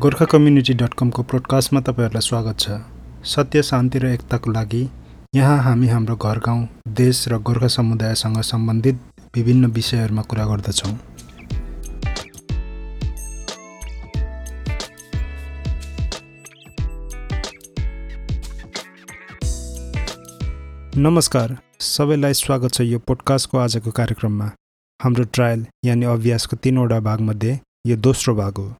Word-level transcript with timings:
Gorkha 0.00 0.24
community 0.24 0.74
dot 0.80 0.94
कमको 0.98 1.22
प्रोडकास्टमा 1.22 1.80
तपाईँहरूलाई 1.80 2.20
स्वागत 2.22 2.60
छ। 2.60 2.76
सत्य 3.24 3.62
शान्ति 3.62 3.98
र 3.98 4.06
एकताको 4.06 4.50
लागि 4.50 4.80
यहाँ 5.34 5.58
हामी 5.62 5.88
हाम्रो 5.88 6.16
घर 6.16 6.38
गाउँ 6.38 6.68
देश 6.96 7.24
र 7.28 7.38
गोर्खा 7.38 7.68
समुदायसँग 7.68 8.40
सम्बन्धित 8.42 9.00
विभिन्न 9.36 9.66
विषयहरूमा 9.70 10.22
कुरा 10.22 10.46
गर्दछौँ। 10.46 10.94
नमस्कार 20.96 21.56
सबैलाई 21.92 22.34
स्वागत 22.34 22.72
छ 22.72 22.80
यो 22.82 22.98
पोडकास्टको 23.04 23.58
आजको 23.58 23.90
कार्यक्रममा। 23.92 24.50
हाम्रो 25.00 25.24
ट्रायल 25.34 25.66
यानि 25.84 26.06
अभ्यासको 26.16 26.56
तिनवटा 26.56 27.00
भागमध्ये 27.00 27.58
यो 27.86 27.96
दोस्रो 27.98 28.34
भाग 28.34 28.58
हो। 28.58 28.72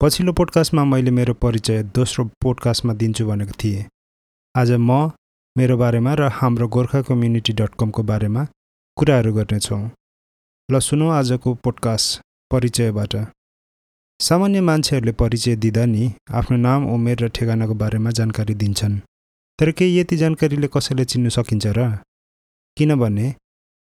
पछिल्लो 0.00 0.32
पोडकास्टमा 0.32 0.82
मैले 0.84 1.10
मेरो 1.10 1.34
परिचय 1.34 1.82
दोस्रो 1.94 2.24
पोडकास्टमा 2.42 2.92
दिन्छु 3.00 3.24
भनेको 3.26 3.52
थिएँ। 3.60 3.84
आज 4.54 4.70
म 4.78 4.90
मेरो 5.56 5.76
बारेमा 5.78 6.14
र 6.18 6.28
हाम्रो 6.38 6.66
गोर्खा 6.68 7.00
कम्युनिटी 7.08 7.52
डट 7.60 7.74
कमको 7.80 8.02
बारेमा 8.02 8.42
कुराहरू 8.96 9.32
गर्नेछौँ। 9.32 9.78
ल 10.68 10.78
सुनौ 10.86 11.08
आजको 11.10 11.54
पोडकास्ट 11.64 12.20
परिचयबाट। 12.50 13.14
सामान्य 14.20 14.60
मान्छेहरूले 14.60 15.12
परिचय 15.22 15.56
दिँदा 15.62 15.84
नि 15.86 16.10
आफ्नो 16.38 16.56
नाम 16.66 16.80
उमेर 16.94 17.18
र 17.24 17.28
ठेगानाको 17.30 17.74
बारेमा 17.82 18.10
जानकारी 18.18 18.54
दिन्छन्। 18.62 18.98
तर 19.58 19.70
के 19.78 19.86
यति 19.94 20.16
जानकारीले 20.16 20.68
कसैले 20.74 21.04
चिन्नु 21.04 21.30
सकिन्छ 21.30 21.66
र? 21.78 21.80
किनभने 22.76 23.26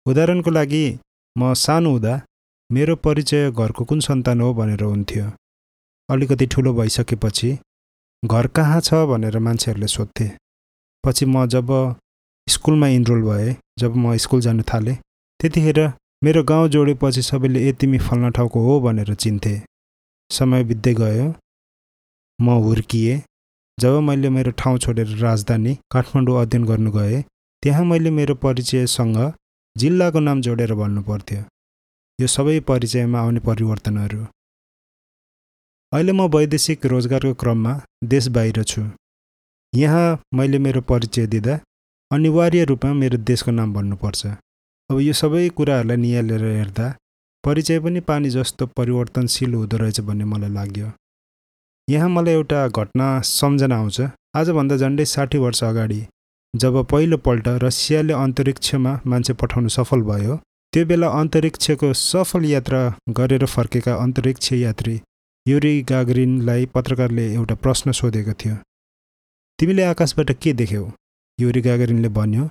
उदाहरणको 0.07 0.51
लागि 0.51 0.85
म 1.37 1.53
सानो 1.65 1.91
हुँदा 1.91 2.15
मेरो 2.71 2.97
परिचय 3.05 3.51
घरको 3.51 3.85
कुन 3.85 4.01
सन्तान 4.09 4.41
हो 4.41 4.55
भनेर 4.55 4.83
हुन्थ्यो। 4.85 5.27
अलिकति 6.09 6.47
ठुलो 6.47 6.73
भइसकेपछि 6.75 7.51
घर 8.23 8.47
कहाँ 8.57 8.81
छ? 8.81 8.95
भनेर 9.11 9.39
मान्छेहरूले 9.39 9.87
सोध्थे। 9.87 10.31
पछि 11.05 11.27
म 11.27 11.47
जब 11.47 11.71
स्कुलमा 12.47 12.87
इनरोल 12.89 13.23
भएँ 13.23 13.55
जब 13.79 13.97
म 13.97 14.17
स्कुल 14.17 14.41
जानु 14.41 14.63
थालेँ 14.73 14.97
त्यतिखेर 15.41 15.81
मेरो 16.25 16.43
गाउँ 16.43 16.69
जोडेपछि 16.69 17.23
सबैले 17.23 17.69
ए 17.69 17.73
तिमी 17.81 17.99
फल्न 17.99 18.31
ठाउँको 18.37 18.61
हो 18.61 18.81
भनेर 18.81 19.15
चिन्थे। 19.15 19.55
समय 20.31 20.65
बित्दै 20.65 20.95
गयो। 20.95 21.27
म 22.39 22.57
हुर्किएँ। 22.65 23.21
जब 23.79 23.99
मैले 24.03 24.29
मेरो 24.31 24.51
ठाउँ 24.59 24.79
छोडेर 24.79 25.09
राजधानी 25.19 25.75
काठमाडौँ 25.93 26.41
अध्ययन 26.43 26.65
गर्नु 26.67 26.91
गएँ 26.91 27.23
त्यहाँ 27.63 27.85
मैले 27.85 28.11
मेरो 28.11 28.35
परिचयसँग 28.43 29.19
जिल्लाको 29.77 30.21
नाम 30.21 30.41
जोडेर 30.43 30.75
भन्नु 30.75 31.03
पर्थ्यो 31.03 31.43
यो 32.19 32.27
सबै 32.27 32.59
परिचयमा 32.71 33.21
आउने 33.21 33.41
परिवर्तनहरू। 33.47 34.25
अहिले 35.93 36.13
म 36.13 36.23
वैदेशिक 36.33 36.87
रोजगारको 36.87 37.33
क्रममा 37.41 37.71
देश 38.05 38.27
बाहिर 38.29 38.63
छु। 38.63 38.83
यहाँ 39.73 40.21
मैले 40.35 40.59
मेरो 40.59 40.81
परिचय 40.91 41.27
दिँदा 41.27 41.55
अनिवार्य 42.11 42.65
रूपमा 42.71 42.93
मेरो 42.95 43.19
देशको 43.31 43.51
नाम 43.51 43.73
भन्नुपर्छ। 43.75 44.27
अब 44.91 45.01
यो 45.01 45.13
सबै 45.21 45.49
कुराहरूलाई 45.57 45.97
निहालेर 45.97 46.45
हेर्दा 46.45 46.87
परिचय 47.45 47.81
पनि 47.81 48.01
पानी 48.11 48.31
जस्तो 48.37 48.67
परिवर्तनशील 48.77 49.55
हुँदो 49.55 49.77
रहेछ 49.77 50.01
भन्ने 50.11 50.25
मलाई 50.33 50.53
लाग्यो। 50.59 50.91
यहाँ 51.89 52.09
मलाई 52.09 52.35
एउटा 52.35 52.61
घटना 52.69 53.09
सम्झना 53.25 53.77
आउँछ। 53.77 54.01
आजभन्दा 54.37 54.77
झन्डै 54.77 55.05
साठी 55.15 55.39
वर्ष 55.47 55.65
अगाडि 55.65 56.01
जब 56.55 56.81
पहिलोपल्ट 56.93 57.49
रसियाले 57.65 58.13
अन्तरिक्षमा 58.25 58.99
मान्छे 59.09 59.41
पठाउनु 59.41 59.77
सफल 59.81 60.01
भयो 60.13 60.37
त्यो 60.73 60.87
बेला 60.87 61.09
अन्तरिक्षको 61.21 61.93
सफल 62.07 62.45
यात्रा 62.55 62.87
गरेर 63.19 63.45
फर्केका 63.57 63.95
अन्तरिक्ष 64.05 64.53
यात्री 64.53 65.01
युरी 65.49 65.75
गागरिनलाई 65.89 66.65
पत्रकारले 66.75 67.25
एउटा 67.35 67.55
प्रश्न 67.65 67.93
सोधेको 67.99 68.33
थियो। 68.41 68.55
तिमीले 69.59 69.83
आकाशबाट 69.83 70.31
के 70.43 70.53
देख्यौ? 70.61 70.83
युरी 71.39 71.61
गागरिनले 71.67 72.09
भन्यो 72.19 72.45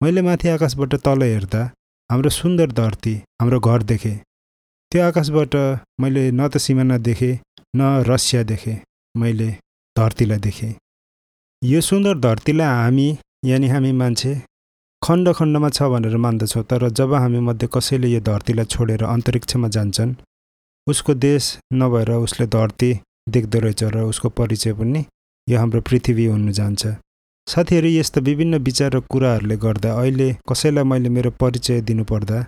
मैले 0.00 0.22
माथि 0.28 0.48
आकाशबाट 0.48 0.94
तल 1.06 1.22
हेर्दा 1.22 1.62
हाम्रो 2.10 2.30
सुन्दर 2.36 2.72
धरती 2.80 3.14
हाम्रो 3.40 3.58
घर 3.60 3.82
देखेँ। 3.90 4.16
त्यो 4.92 5.02
आकाशबाट 5.08 5.56
मैले 6.00 6.22
न 6.30 6.48
त 6.48 6.62
सिमाना 6.64 6.98
देखेँ 7.08 7.34
न 7.76 7.90
रसिया 8.08 8.42
देखेँ 8.52 8.78
मैले 9.14 9.50
धरतीलाई 9.96 10.38
देखेँ। 10.46 10.72
यो 11.62 11.80
सुन्दर 11.90 12.18
धरतीलाई 12.26 12.72
हामी 12.80 13.08
यानि 13.50 13.68
हामी 13.74 13.92
मान्छे 14.00 14.34
खण्ड 15.02 15.32
खण्डमा 15.36 15.68
छ 15.76 15.92
भनेर 15.92 16.16
मान्दछौँ 16.24 16.64
तर 16.70 16.88
जब 16.98 17.14
हामी 17.20 17.40
मध्ये 17.50 17.68
कसैले 17.74 18.08
यो 18.08 18.20
धरतीलाई 18.32 18.72
छोडेर 18.72 19.04
अन्तरिक्षमा 19.12 19.68
जान्छन् 19.76 20.18
उसको 20.86 21.14
देश 21.14 21.58
नभएर 21.72 22.10
उसले 22.10 22.46
धरती 22.46 22.90
देख्दो 23.28 23.58
रहेछ 23.58 23.82
र 23.84 24.02
उसको 24.10 24.28
परिचय 24.28 24.72
पनि 24.72 25.04
यो 25.48 25.58
हाम्रो 25.58 25.80
पृथ्वी 25.80 26.24
हुनु 26.26 26.52
जान्छ। 26.52 26.86
साथीहरू 27.46 27.88
यस्ता 27.88 28.20
विभिन्न 28.20 28.58
विचार 28.58 28.90
र 28.94 29.00
कुराहरूले 29.10 29.56
गर्दा 29.56 29.90
अहिले 30.00 30.28
कसैलाई 30.48 30.84
मैले 30.84 31.08
मेरो 31.08 31.30
परिचय 31.40 31.80
दिनुपर्दा? 31.80 32.38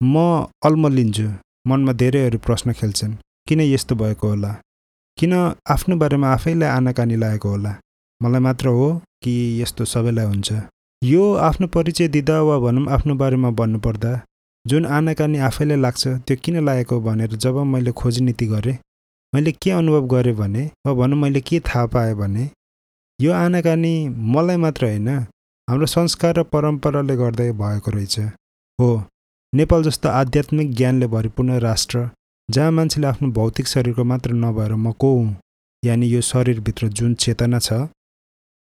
म 0.00 0.14
अल्मलिन्छु 0.64 1.28
मनमा 1.66 1.92
धेरैहरू 1.92 2.38
प्रश्न 2.38 2.72
खेल्छन् 2.72 3.14
किन 3.48 3.60
यस्तो 3.60 3.94
भएको 3.94 4.28
होला? 4.28 4.52
किन 5.18 5.32
आफ्नो 5.74 5.96
बारेमा 5.96 6.28
आफैलाई 6.32 6.68
आनाकानी 6.68 7.16
लागेको 7.16 7.48
होला? 7.48 7.72
मलाई 8.20 8.40
मात्र 8.40 8.66
हो 8.68 8.88
कि 9.22 9.32
यस्तो 9.62 9.84
सबैलाई 9.84 10.26
हुन्छ। 10.26 10.52
यो 11.02 11.22
आफ्नो 11.48 11.66
परिचय 11.68 12.08
दिँदा 12.08 12.40
वा 12.42 12.58
भनौँ 12.58 12.86
आफ्नो 12.92 13.14
बारेमा 13.14 13.50
भन्नुपर्दा 13.50 14.12
जुन 14.66 14.86
आनाकानी 14.86 15.38
आफैलाई 15.38 15.76
लाग्छ 15.76 16.08
त्यो 16.08 16.36
किन 16.42 16.64
लागेको 16.64 17.00
भनेर 17.00 17.36
जब 17.36 17.58
मैले 17.58 17.92
खोजनीति 17.92 18.46
गरेँ 18.46 18.78
मैले 19.34 19.52
के 19.52 19.70
अनुभव 19.70 20.06
गरेँ 20.06 20.34
भने 20.34 20.70
वा 20.86 20.94
भनौँ 20.94 21.18
मैले 21.18 21.40
के 21.40 21.60
थाहा 21.60 21.86
पाएँ 21.86 22.14
भने 22.14 22.50
यो 23.20 23.32
आनाकानी 23.32 24.08
मलाई 24.08 24.56
मात्र 24.56 24.86
होइन 24.86 25.08
हाम्रो 25.68 25.86
संस्कार 25.86 26.38
र 26.38 26.42
परम्पराले 26.42 27.16
गर्दै 27.16 27.52
भएको 27.52 27.90
रहेछ। 27.90 28.20
हो 28.80 29.04
नेपाल 29.54 29.82
जस्तो 29.82 30.08
आध्यात्मिक 30.08 30.74
ज्ञानले 30.74 31.06
भरिपूर्ण 31.06 31.58
राष्ट्र 31.58 32.10
जहाँ 32.50 32.72
मान्छेले 32.72 33.06
आफ्नो 33.06 33.28
भौतिक 33.30 33.66
शरीरको 33.66 34.04
मात्र 34.04 34.32
नभएर 34.32 34.74
म 34.74 34.92
को 34.92 35.18
हुँ? 35.18 35.36
यानि 35.84 36.14
यो 36.14 36.20
शरीरभित्र 36.20 36.88
जुन 36.88 37.14
चेतना 37.14 37.58
छ 37.58 37.72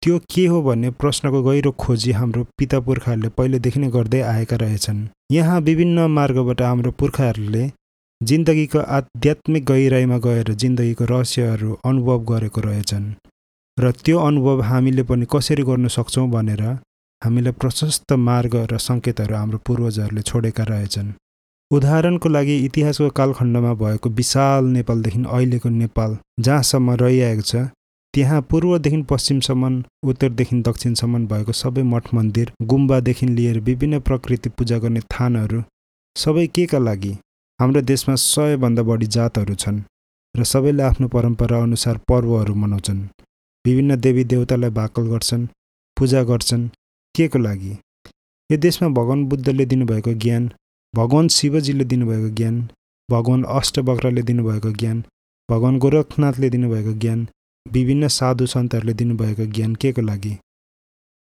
त्यो 0.04 0.18
के 0.32 0.44
हो 0.46 0.60
भन्ने 0.62 0.88
प्रश्नको 1.00 1.40
गहिरो 1.42 1.70
खोजी 1.80 2.10
हाम्रो 2.12 2.42
पिता 2.58 2.78
पुर्खाहरूले 2.86 3.28
पहिलेदेखि 3.36 3.80
नै 3.80 3.88
गर्दै 3.90 4.20
आएका 4.22 4.56
रहेछन्। 4.62 4.98
यहाँ 5.32 5.60
विभिन्न 5.68 6.00
मार्गबाट 6.16 6.60
हाम्रो 6.62 6.90
पुर्खाहरूले 7.00 7.62
जिन्दगीको 8.20 8.78
आध्यात्मिक 8.96 9.64
गहिराइमा 9.70 10.18
गएर 10.26 10.52
जिन्दगीको 10.62 11.04
रहस्यहरू 11.12 11.76
अनुभव 11.90 12.18
गरेको 12.30 12.60
रहेछन् 12.66 13.06
र 13.78 13.92
त्यो 14.04 14.18
अनुभव 14.28 14.60
हामीले 14.70 15.02
पनि 15.10 15.26
कसरी 15.34 15.62
गर्न 15.70 15.88
सक्छौँ 15.96 16.28
भनेर 16.34 16.62
हामीलाई 17.22 17.56
प्रशस्त 17.60 18.12
मार्ग 18.28 18.56
र 18.72 18.78
सङ्केतहरू 18.88 19.34
हाम्रो 19.34 19.58
पूर्वजहरूले 19.66 20.22
छोडेका 20.30 20.64
रहेछन्। 20.72 21.08
उदाहरणको 21.70 22.28
लागि 22.28 22.56
इतिहासको 22.66 23.08
कालखण्डमा 23.20 23.72
भएको 23.80 24.10
विशाल 24.20 24.64
नेपालदेखि 24.76 25.24
अहिलेको 25.24 25.68
नेपाल 25.80 26.18
जहाँसम्म 26.40 26.98
रहिआएको 27.04 27.46
छ 27.50 27.64
त्यहाँ 28.14 28.40
पूर्वदेखि 28.50 29.02
पश्चिमसम्म 29.10 29.82
उत्तरदेखि 30.10 30.56
दक्षिणसम्म 30.66 31.26
भएको 31.30 31.52
सबै 31.60 31.82
मठ 31.92 32.12
मन्दिर 32.14 32.52
गुम्बादेखि 32.72 33.26
लिएर 33.26 33.58
विभिन्न 33.68 33.98
प्रकृति 34.08 34.48
पूजा 34.58 34.78
गर्ने 34.84 35.00
थानहरू 35.14 35.62
सबै 36.16 36.46
के 36.54 36.66
का 36.72 36.78
लागि 36.78 37.12
हाम्रो 37.60 37.80
देशमा 37.90 38.14
सयभन्दा 38.26 38.82
बढी 38.90 39.06
जातहरू 39.16 39.54
छन् 39.64 39.82
र 40.34 40.44
सबैले 40.52 40.82
आफ्नो 40.82 41.08
परम्परा 41.08 41.62
अनुसार 41.62 41.98
पर्वहरू 42.08 42.54
मनाउँछन्। 42.62 43.02
विभिन्न 43.64 43.96
देवी 44.06 44.24
देवतालाई 44.32 44.70
भाकल 44.78 45.10
गर्छन् 45.10 45.50
पूजा 45.96 46.22
गर्छन् 46.30 46.68
के 47.14 47.28
को 47.28 47.38
लागि? 47.38 47.76
यो 48.50 48.56
देशमा 48.66 48.88
भगवान् 48.98 49.28
बुद्धले 49.28 49.64
दिनुभएको 49.66 50.12
ज्ञान 50.22 50.50
भगवान् 50.94 51.34
शिवजीले 51.36 51.84
दिनुभएको 51.92 52.34
ज्ञान 52.38 52.56
भगवान् 53.08 53.44
अष्टवक्रले 53.58 54.22
दिनुभएको 54.30 54.70
ज्ञान 54.80 55.04
भगवान् 55.48 55.78
गोरखनाथले 55.78 56.50
दिनुभएको 56.50 56.92
ज्ञान 57.04 57.26
विभिन्न 57.66 58.08
साधु 58.08 58.46
सन्तहरूले 58.46 58.92
दिनुभएको 58.94 59.44
ज्ञान 59.52 59.74
के 59.74 59.92
को 59.92 60.02
लागि। 60.02 60.36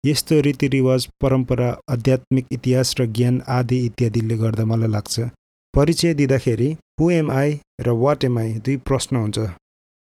यस्तो 0.04 0.40
रीतिरिवाज 0.40 1.06
परम्परा 1.20 1.68
आध्यात्मिक 1.90 2.46
इतिहास 2.52 2.94
र 3.00 3.06
ज्ञान 3.16 3.40
आदि 3.48 3.78
इत्यादिले 3.86 4.36
गर्दा 4.38 4.64
मलाई 4.64 4.90
लाग्छ 4.90 5.20
परिचय 5.74 6.14
दिँदाखेरि 6.14 6.70
हु 7.00 7.10
एम 7.10 7.30
आई 7.30 7.58
र 7.80 7.90
वाट 8.02 8.24
एम 8.24 8.38
आई 8.38 8.52
दुई 8.66 8.76
प्रश्न 8.88 9.16
हुन्छ 9.16 9.38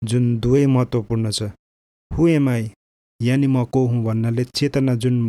जुन 0.01 0.23
दुवै 0.39 0.65
महत्त्वपूर्ण 0.65 1.31
छ। 1.31 1.51
हु 2.11 2.27
एम 2.27 2.49
आई 2.49 2.71
यानि 3.19 3.47
म 3.47 3.63
को 3.73 3.85
हुँ 3.87 4.03
भन्नाले 4.05 4.43
चेतना 4.55 4.95
जुन 5.03 5.19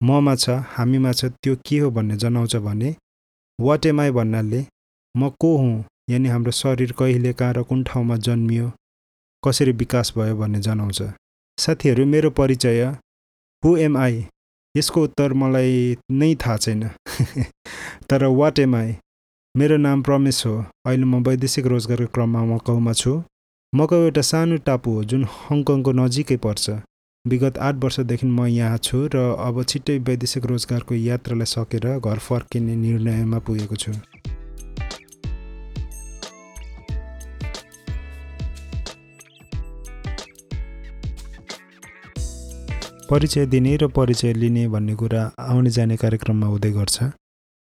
ममा 0.00 0.34
छ 0.34 0.50
हामीमा 0.76 1.12
छ 1.12 1.24
त्यो 1.42 1.56
के 1.66 1.78
हो 1.78 1.90
भन्ने 1.96 2.16
जनाउँछ 2.16 2.56
भने 2.66 2.94
वाट 3.58 3.86
एम 3.86 4.00
आई 4.00 4.10
भन्नाले 4.18 4.64
म 5.14 5.28
को 5.40 5.56
हुँ 5.56 5.84
यानि 6.10 6.28
हाम्रो 6.28 6.52
शरीर 6.60 6.92
कहिले 6.98 7.32
कहाँ 7.32 7.54
र 7.54 7.62
कुन 7.62 7.82
ठाउँमा 7.84 8.16
जन्मियो 8.26 8.70
कसरी 9.42 9.72
विकास 9.72 10.12
भयो 10.16 10.36
भन्ने 10.36 10.60
जनाउँछ। 10.60 11.02
साथीहरू 11.58 12.06
मेरो 12.06 12.30
परिचय 12.30 12.84
हु 13.62 13.76
एम 13.76 13.96
आई 13.96 14.24
यसको 14.74 15.02
उत्तर 15.02 15.32
मलाई 15.32 15.96
नै 16.10 16.34
थाहा 16.34 16.56
छैन। 16.56 16.82
तर 18.10 18.24
वाट 18.40 18.58
एम 18.58 18.74
आई 18.76 18.94
मेरो 19.54 19.76
नाम 19.76 20.02
प्रमेश 20.02 20.44
हो। 20.46 20.54
अहिले 20.86 21.04
म 21.04 21.22
वैदेशिक 21.28 21.66
रोजगारको 21.66 22.12
क्रममा 22.14 22.44
मकाउमा 22.44 22.92
छु। 22.92 23.12
मकाउ 23.72 24.00
एउटा 24.02 24.22
सानो 24.30 24.56
टापु 24.66 24.90
हो 24.90 25.04
जुन 25.04 25.24
हङकङको 25.34 25.92
नजिकै 25.92 26.36
पर्छ। 26.36 26.78
विगत 27.24 27.58
आठ 27.58 27.74
वर्षदेखि 27.84 28.26
म 28.26 28.46
यहाँ 28.46 28.78
छु 28.78 28.98
र 29.14 29.24
अब 29.46 29.62
छिट्टै 29.64 29.98
वैदेशिक 30.06 30.46
रोजगारको 30.46 30.94
यात्रालाई 30.94 31.52
सकेर 31.54 31.86
घर 31.98 32.18
फर्किने 32.28 32.76
निर्णयमा 32.76 33.38
पुगेको 33.46 33.76
छु। 33.76 33.92
परिचय 43.10 43.46
दिने 43.46 43.76
र 43.76 43.86
परिचय 43.90 44.32
लिने 44.32 44.66
भन्ने 44.68 44.94
कुरा 44.94 45.22
आउने 45.42 45.70
जाने 45.76 45.96
कार्यक्रममा 45.96 46.46
हुँदै 46.46 46.70
गर्छ। 46.72 46.98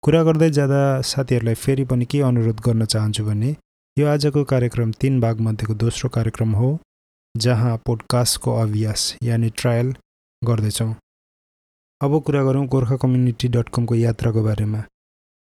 कुरा 0.03 0.21
गर्दै 0.23 0.49
जाँदा 0.49 0.79
साथीहरूलाई 1.09 1.55
फेरि 1.63 1.83
पनि 1.85 2.05
के 2.11 2.21
अनुरोध 2.29 2.61
गर्न 2.65 2.85
चाहन्छु 2.85 3.23
भने 3.25 3.49
यो 3.97 4.07
आजको 4.07 4.43
कार्यक्रम 4.51 4.91
तिन 5.01 5.19
भागमध्येको 5.21 5.73
दोस्रो 5.83 6.09
कार्यक्रम 6.17 6.51
हो 6.61 6.69
जहाँ 7.35 7.75
पोडकास्टको 7.85 8.55
अभ्यास 8.61 9.03
यानि 9.23 9.49
ट्रायल 9.57 9.93
गर्दैछौँ। 10.41 10.93
अब 12.01 12.21
कुरा 12.25 12.43
गरौँ 12.43 12.65
गोर्खा 12.73 12.95
कम्युनिटी 13.05 13.47
डट 13.53 13.69
कमको 13.75 13.95
यात्राको 13.95 14.43
बारेमा। 14.43 14.83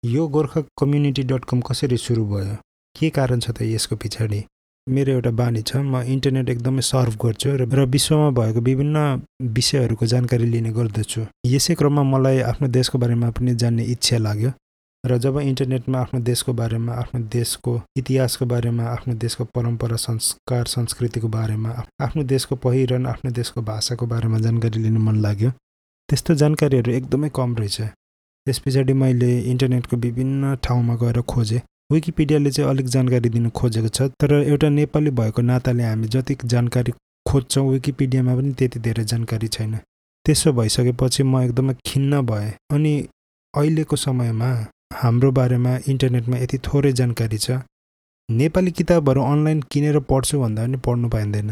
यो 0.03 0.27
गोर्खा 0.37 0.61
कम्युनिटी 0.79 1.23
डट 1.33 1.45
कम 1.49 1.61
कसरी 1.65 1.97
सुरु 1.97 2.25
भयो? 2.25 2.55
के 2.95 3.09
कारण 3.09 3.39
छ 3.39 3.57
त 3.57 3.61
यसको 3.73 3.95
पछाडि? 3.95 4.45
मेरो 4.89 5.11
एउटा 5.13 5.31
बानी 5.39 5.61
छ। 5.61 5.75
म 5.75 6.01
इन्टरनेट 6.13 6.49
एकदमै 6.49 6.81
सर्भ 6.83 7.13
गर्छु 7.23 7.49
र 7.59 7.85
विश्वमा 7.95 8.29
भएको 8.39 8.61
विभिन्न 8.61 8.97
विषयहरूको 9.55 10.05
जानकारी 10.13 10.45
लिने 10.53 10.71
गर्दछु। 10.71 11.21
यसै 11.45 11.75
क्रममा 11.75 12.03
मलाई 12.13 12.39
आफ्नो 12.51 12.67
देशको 12.77 12.97
बारेमा 12.97 13.29
पनि 13.37 13.55
जान्ने 13.55 13.83
इच्छा 13.93 14.17
लाग्यो 14.17 14.51
र 15.03 15.17
जब 15.17 15.37
इन्टरनेटमा 15.39 15.97
आफ्नो 15.99 16.19
देशको 16.29 16.53
बारेमा 16.53 16.93
आफ्नो 17.01 17.19
देशको 17.31 17.71
इतिहासको 17.97 18.45
बारेमा 18.45 18.83
आफ्नो 18.95 19.13
देशको 19.15 19.43
परम्परा 19.55 19.95
संस्कार 19.95 20.65
संस्कृतिको 20.67 21.27
बारेमा 21.37 21.69
आफ्नो 22.03 22.23
देशको 22.33 22.55
पहिरन 22.65 23.05
आफ्नो 23.07 23.31
देशको 23.31 23.61
भाषाको 23.71 24.05
बारेमा 24.13 24.37
जानकारी 24.45 24.79
लिनु 24.83 24.99
मन 24.99 25.15
लाग्यो। 25.25 25.51
त्यस्तो 26.09 26.35
जानकारीहरू 26.41 26.91
एकदमै 26.91 27.29
कम 27.35 27.55
रहेछ। 27.55 27.81
त्यस 28.47 28.59
पछाडि 28.59 28.93
मैले 28.93 29.31
इन्टरनेटको 29.51 29.97
विभिन्न 29.97 30.55
ठाउँमा 30.63 30.95
गएर 31.01 31.21
खोजेँ। 31.31 31.61
विकिपिडियाले 31.91 32.51
चाहिँ 32.51 32.69
अलिक 32.69 32.87
जानकारी 32.93 33.29
दिनु 33.29 33.49
खोजेको 33.59 33.89
छ 33.89 34.01
तर 34.21 34.33
एउटा 34.33 34.69
नेपाली 34.69 35.11
भएको 35.19 35.41
नाताले 35.41 35.83
हामी 35.83 36.07
जति 36.13 36.35
जानकारी 36.45 36.91
खोज्छौँ 37.25 37.65
विकिपिडियामा 37.69 38.35
पनि 38.35 38.51
त्यति 38.59 38.79
धेरै 38.79 39.03
जानकारी 39.11 39.47
छैन। 39.47 39.73
त्यसो 40.25 40.53
भइसकेपछि 40.53 41.23
म 41.23 41.41
एकदमै 41.41 41.73
खिन्न 41.87 42.21
भएँ 42.25 42.51
अनि 42.73 42.93
अहिलेको 43.53 43.95
समयमा 43.95 44.49
हाम्रो 45.01 45.31
बारेमा 45.31 45.73
इन्टरनेटमा 45.89 46.37
यति 46.37 46.57
थोरै 46.67 46.91
जानकारी 46.99 47.37
छ। 47.37 47.59
नेपाली 48.29 48.71
किताबहरू 48.71 49.21
अनलाइन 49.33 49.61
किनेर 49.71 49.99
पढ्छु 50.09 50.39
भन्दा 50.39 50.65
पनि 50.65 50.77
पढ्नु 50.85 51.09
पाइँदैन। 51.09 51.51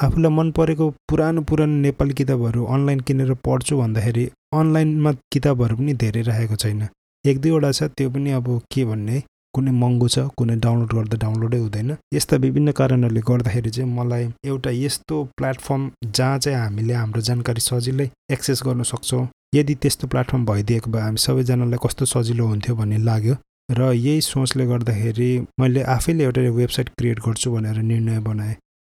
आफूलाई 0.00 0.32
मन 0.32 0.50
परेको 0.58 0.90
पुरानो 1.08 1.40
पुरानो 1.48 1.76
नेपाली 1.86 2.14
किताबहरू 2.20 2.64
अनलाइन 2.74 3.00
किनेर 3.08 3.34
पढ्छु 3.46 3.76
भन्दाखेरि 3.78 4.30
अनलाइनमा 4.58 5.12
किताबहरू 5.32 5.76
पनि 5.76 5.94
धेरै 6.02 6.22
राखेको 6.28 6.56
छैन। 6.62 6.88
एक 7.24 7.40
दुईवटा 7.42 7.70
छ 7.72 7.82
त्यो 7.96 8.10
पनि 8.10 8.30
अब 8.38 8.56
के 8.72 8.84
भन्ने? 8.84 9.22
कुनै 9.54 9.72
महँगो 9.82 10.08
छ 10.14 10.18
कुनै 10.38 10.56
डाउनलोड 10.64 10.92
गर्दा 10.94 11.16
डाउनलोडै 11.24 11.58
हुँदैन। 11.58 11.90
यस्ता 12.14 12.36
विभिन्न 12.44 12.72
कारणहरूले 12.80 13.20
गर्दाखेरि 13.28 13.70
चाहिँ 13.76 13.90
मलाई 13.98 14.24
एउटा 14.46 14.70
यस्तो 14.70 15.16
प्लेटफर्म 15.38 15.90
जहाँ 16.06 16.38
चाहिँ 16.38 16.58
हामीले 16.58 16.94
हाम्रो 16.94 17.20
जानकारी 17.28 17.60
सजिलै 17.60 18.08
एक्सेस 18.34 18.62
गर्न 18.66 18.82
सक्छौँ 18.92 19.26
यदि 19.54 19.74
त्यस्तो 19.82 20.06
प्लेटफर्म 20.12 20.44
भइदिएको 20.46 20.90
भए 20.90 21.00
हामी 21.00 21.18
सबैजनालाई 21.26 21.78
कस्तो 21.84 22.04
सजिलो 22.14 22.46
हुन्थ्यो 22.46 22.76
भन्ने 22.76 22.98
लाग्यो। 23.10 23.34
र 23.70 23.92
यही 23.94 24.20
सोचले 24.26 24.66
गर्दाखेरि 24.66 25.30
मैले 25.60 25.82
आफैले 25.96 26.24
एउटा 26.24 26.40
वेबसाइट 26.60 26.88
क्रिएट 26.98 27.18
गर्छु 27.26 27.50
भनेर 27.50 27.82
निर्णय 27.90 28.18
बनाएँ। 28.20 28.54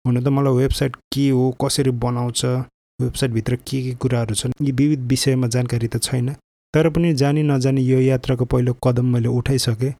हुन 0.04 0.20
त 0.24 0.28
मलाई 0.34 0.54
वेबसाइट 0.56 0.96
के 1.14 1.28
हो 1.30 1.50
कसरी 1.62 1.90
बनाउँछ 2.02 2.44
वेबसाइटभित्र 2.98 3.56
के 3.68 3.82
के 3.82 3.94
कुराहरू 4.02 4.34
छन् 4.34 4.52
यी 4.62 4.72
विविध 4.72 5.06
विषयमा 5.10 5.46
जानकारी 5.54 5.88
त 5.88 6.02
छैन। 6.02 6.34
तर 6.74 6.88
पनि 6.90 7.12
जानी 7.14 7.42
नजानी 7.42 7.82
यो 7.82 8.00
यात्राको 8.00 8.44
पहिलो 8.44 8.72
कदम 8.84 9.06
मैले 9.14 9.28
उठाइसकेँ। 9.28 9.92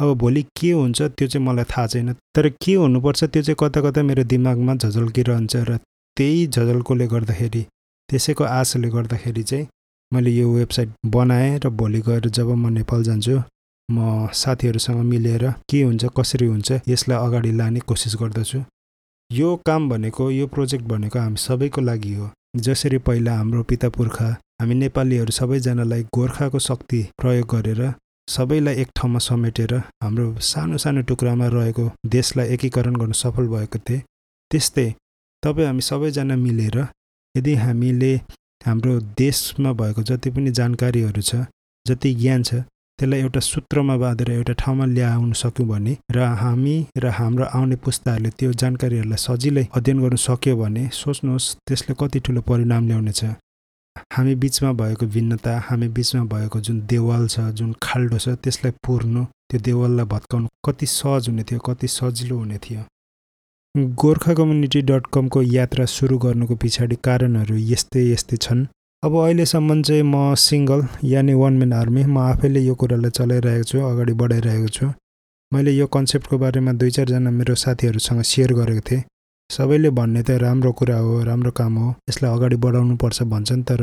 अब 0.00 0.12
भोलि 0.18 0.42
के 0.58 0.70
हुन्छ 0.72 1.02
त्यो 1.02 1.28
चाहिँ 1.28 1.46
मलाई 1.46 1.64
थाहा 1.64 1.86
छैन। 1.86 2.12
तर 2.34 2.48
के 2.62 2.74
हुनुपर्छ 2.74 3.24
त्यो 3.24 3.42
चाहिँ 3.42 3.56
कता 3.60 3.80
कता 3.80 4.02
मेरो 4.02 4.24
दिमागमा 4.32 4.74
झझल्किरहन्छ 4.74 5.56
र 5.68 5.78
त्यही 6.16 6.46
झझल्कोले 6.46 7.06
गर्दाखेरि 7.06 7.62
त्यसैको 8.08 8.44
आशले 8.44 8.88
गर्दाखेरि 8.90 9.42
चाहिँ 9.42 9.66
मैले 10.12 10.30
यो 10.30 10.52
वेबसाइट 10.52 10.88
बनाएँ 11.14 11.58
र 11.64 11.68
भोलि 11.80 12.00
गएर 12.06 12.28
जब 12.28 12.50
म 12.54 12.68
नेपाल 12.72 13.02
जान्छु 13.02 13.40
म 13.88 14.28
साथीहरूसँग 14.32 15.02
मिलेर 15.04 15.50
के 15.70 15.82
हुन्छ 15.82 16.04
कसरी 16.16 16.46
हुन्छ 16.46 16.80
यसलाई 16.88 17.18
अगाडि 17.26 17.52
लाने 17.52 17.80
कोसिस 17.80 18.14
गर्दछु। 18.20 18.60
यो 19.30 19.56
काम 19.66 19.88
भनेको 19.88 20.30
यो 20.30 20.46
प्रोजेक्ट 20.46 20.84
भनेको 20.84 21.18
हामी 21.18 21.36
सबैको 21.36 21.80
लागि 21.80 22.14
हो। 22.14 22.30
जसरी 22.56 22.98
पहिला 22.98 23.32
हाम्रो 23.36 23.62
पिता 23.62 23.88
पुर्खा 23.88 24.28
हामी 24.60 24.74
नेपालीहरू 24.74 25.32
सबैजनालाई 25.32 26.02
गोर्खाको 26.14 26.58
शक्ति 26.58 27.00
प्रयोग 27.18 27.46
गरेर 27.54 27.82
सबैलाई 28.28 28.74
एक 28.74 28.88
ठाउँमा 28.96 29.18
समेटेर 29.18 29.72
हाम्रो 30.02 30.26
सानो 30.40 30.76
सानो 30.78 31.02
टुक्रामा 31.08 31.46
रहेको 31.54 31.84
देशलाई 32.06 32.46
एकीकरण 32.54 32.94
गर्न 32.96 33.12
सफल 33.12 33.46
भएको 33.48 33.78
थिए। 33.78 34.02
त्यस्तै 34.50 34.86
तपाईँ 35.42 35.66
हामी 35.66 35.80
सबैजना 35.80 36.36
मिलेर 36.36 36.76
यदि 37.34 37.54
हामीले 37.54 38.12
हाम्रो 38.66 38.94
देशमा 39.18 39.72
भएको 39.72 40.02
जति 40.02 40.30
पनि 40.30 40.50
जानकारीहरू 40.50 41.22
छ 41.22 41.44
जति 41.86 42.14
ज्ञान 42.14 42.42
छ 42.42 42.64
त्यसलाई 42.98 43.20
एउटा 43.20 43.40
सूत्रमा 43.40 43.96
बाँधेर 43.96 44.30
एउटा 44.30 44.52
ठाउँमा 44.62 44.84
ल्याउन 44.96 45.32
सक्यौँ 45.42 45.68
भने 45.68 45.96
र 46.10 46.18
हामी 46.42 46.76
र 46.96 47.06
हाम्रो 47.20 47.44
आउने 47.44 47.76
पुस्ताहरूले 47.84 48.30
त्यो 48.38 48.52
जानकारीहरूलाई 48.62 49.20
सजिलै 49.26 49.66
अध्ययन 49.76 50.00
गर्न 50.02 50.16
सक्यो 50.26 50.56
भने 50.56 50.88
सोच्नुहोस् 50.94 51.54
त्यसले 51.66 51.94
कति 52.00 52.18
ठुलो 52.24 52.40
परिणाम 52.48 52.86
ल्याउनेछ। 52.88 53.24
हामी 54.14 54.34
बिचमा 54.42 54.72
भएको 54.80 55.06
भिन्नता 55.14 55.58
हामी 55.66 55.88
बिचमा 55.96 56.24
भएको 56.32 56.60
जुन 56.60 56.80
देवाल 56.92 57.26
छ 57.28 57.40
जुन 57.58 57.74
खाल्डो 57.82 58.18
छ 58.18 58.34
त्यसलाई 58.44 58.72
पुर्नु 58.86 59.24
त्यो 59.50 59.60
देवाललाई 59.68 60.06
भत्काउनु 60.12 60.48
कति 60.66 60.86
सहज 60.86 61.28
हुने 61.28 61.44
थियो 61.50 61.60
कति 61.68 61.88
सजिलो 61.88 62.36
हुने 62.38 62.58
थियो। 62.64 62.82
गोर्खा 64.00 64.34
कम्युनिटी 64.34 64.80
डट 64.90 65.06
कमको 65.14 65.42
यात्रा 65.42 65.84
सुरु 65.92 66.18
गर्नुको 66.24 66.54
पछाडि 66.64 66.96
कारणहरू 67.04 67.56
यस्तै 67.72 68.02
यस्तै 68.10 68.36
छन्। 68.36 68.66
अब 69.02 69.16
अहिलेसम्म 69.22 69.82
चाहिँ 69.82 70.02
म 70.02 70.34
सिङ्गल 70.42 70.86
यानि 71.04 71.34
वान 71.40 71.54
मेन 71.60 71.72
आर्मी 71.72 72.04
म 72.04 72.18
आफैले 72.18 72.60
यो 72.60 72.74
कुरालाई 72.80 73.10
चलाइरहेको 73.18 73.64
छु 73.70 73.78
अगाडि 73.90 74.12
बढाइरहेको 74.20 74.68
छु। 74.76 74.86
मैले 75.52 75.72
यो 75.72 75.86
कन्सेप्टको 75.94 76.38
बारेमा 76.38 76.72
दुई 76.78 76.90
चारजना 76.96 77.30
मेरो 77.30 77.54
साथीहरूसँग 77.64 78.22
सेयर 78.30 78.52
गरेको 78.60 78.82
थिएँ। 78.90 79.02
सबैले 79.50 79.90
भन्ने 79.90 80.22
त 80.22 80.30
राम्रो 80.42 80.72
कुरा 80.72 80.96
हो 80.98 81.22
राम्रो 81.24 81.50
काम 81.58 81.74
हो। 81.78 81.94
यसलाई 82.08 82.30
अगाडि 82.36 82.56
बढाउनु 82.64 82.96
पर्छ 83.02 83.22
भन्छन् 83.32 83.62
तर 83.64 83.82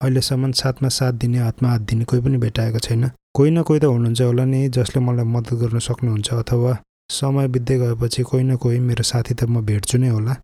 अहिलेसम्म 0.00 0.50
साथमा 0.60 0.88
साथ 0.88 1.12
दिने 1.22 1.38
हातमा 1.38 1.68
हात 1.70 1.80
दिने 1.90 2.04
कोही 2.04 2.22
पनि 2.22 2.38
भेटाएको 2.44 2.78
छैन। 2.86 3.10
कोही 3.34 3.50
न 3.50 3.62
कोही 3.62 3.80
त 3.80 3.84
हुनुहुन्छ 3.84 4.20
होला 4.20 4.44
नि 4.44 4.68
जसले 4.76 5.00
मलाई 5.06 5.26
मद्दत 5.34 5.54
गर्न 5.62 5.78
सक्नुहुन्छ 5.78 6.28
अथवा 6.34 6.72
समय 7.10 7.48
बित्दै 7.54 7.76
गएपछि 7.78 8.22
कोही 8.22 8.44
न 8.44 8.56
कोही 8.56 8.78
मेरो 8.88 9.02
साथी 9.02 9.34
त 9.34 9.44
म 9.44 9.60
भेट्छु 9.68 9.98
नै 9.98 10.08
होला। 10.08 10.34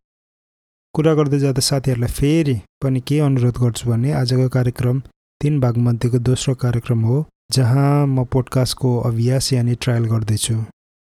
कुरा 0.94 1.12
गर्दै 1.14 1.38
जाँदा 1.38 1.62
साथीहरूलाई 1.70 2.12
फेरि 2.18 2.56
पनि 2.82 3.00
के 3.08 3.18
अनुरोध 3.20 3.56
गर्छु 3.62 3.90
भने 3.90 4.12
आजको 4.20 4.48
कार्यक्रम 4.56 5.00
तिन 5.40 5.60
भागमध्येको 5.60 6.18
दोस्रो 6.28 6.54
कार्यक्रम 6.64 7.00
हो 7.08 7.16
जहाँ 7.52 8.06
म 8.06 8.24
पोडकास्टको 8.32 8.90
अभ्यास 9.08 9.52
यानि 9.52 9.74
ट्रायल 9.82 10.04
गर्दैछु। 10.12 10.56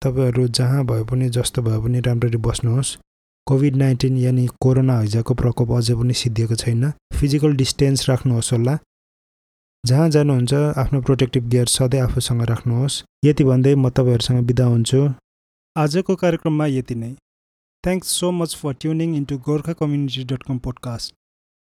तपाईँहरू 0.01 0.47
जहाँ 0.57 0.85
भए 0.85 1.03
पनि 1.09 1.29
जस्तो 1.35 1.61
भए 1.67 1.79
पनि 1.83 1.99
राम्ररी 2.07 2.37
बस्नुहोस्। 2.47 2.97
कोभिड 3.47 3.75
नाइन्टिन 3.75 4.17
यानि 4.17 4.47
कोरोना 4.61 4.99
हैजाको 4.99 5.33
प्रकोप 5.33 5.71
अझै 5.71 5.95
पनि 5.95 6.13
सिद्धिएको 6.13 6.55
छैन। 6.55 6.91
फिजिकल 7.19 7.55
डिस्टेन्स 7.55 8.09
राख्नुहोस् 8.09 8.53
होला। 8.53 8.77
जहाँ 9.85 10.09
जानुहुन्छ 10.09 10.53
आफ्नो 10.53 11.01
प्रोटेक्टिभ 11.01 11.49
गियर 11.49 11.67
सधैँ 11.67 12.01
आफूसँग 12.01 12.41
राख्नुहोस्। 12.43 13.03
यति 13.25 13.43
भन्दै 13.43 13.75
म 13.75 13.89
तपाईँहरूसँग 13.89 14.45
बिदा 14.45 14.65
हुन्छु। 14.65 15.01
आजको 15.75 16.15
कार्यक्रममा 16.15 16.65
यति 16.67 16.95
नै। 16.95 17.13
Thanks 17.83 18.07
so 18.19 18.31
much 18.31 18.55
for 18.55 18.73
tuning 18.73 19.15
into 19.15 19.37
Gorkha 19.37 19.73
community 19.73 20.23
dot 20.23 20.43
com 20.43 20.57
podcast 20.57 21.13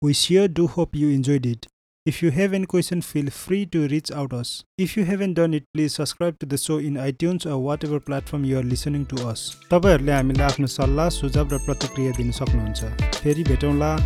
we 0.02 0.14
sure 0.14 0.48
do 0.52 0.66
hope 0.66 0.96
you 0.96 1.10
enjoyed 1.10 1.46
it 1.46 1.66
If 2.06 2.22
you 2.22 2.30
have 2.30 2.54
any 2.54 2.64
question, 2.64 3.02
feel 3.02 3.28
free 3.28 3.66
to 3.66 3.86
reach 3.86 4.10
out 4.10 4.32
us. 4.32 4.64
If 4.78 4.96
you 4.96 5.04
haven't 5.04 5.34
done 5.34 5.52
it, 5.52 5.64
please 5.74 5.94
subscribe 5.94 6.38
to 6.38 6.46
the 6.46 6.56
show 6.56 6.78
in 6.78 6.94
iTunes 6.94 7.44
or 7.44 7.58
whatever 7.58 8.00
platform 8.00 8.42
you 8.42 8.58
are 8.58 8.62
listening 8.62 9.04
to 9.12 9.28
us. 9.28 9.42
तपाईँहरूले 9.70 10.12
हामीलाई 10.12 10.46
आफ्नो 10.48 10.66
सल्लाह 10.78 11.08
सुझाव 11.20 11.48
र 11.52 11.58
प्रतिक्रिया 11.68 12.12
दिन 12.16 12.30
सक्नुहुन्छ 12.40 13.20
फेरि 13.20 13.44
भेटौँला 13.52 13.96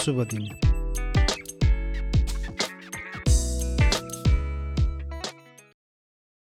शुभ 0.00 0.24
दिन 0.32 0.48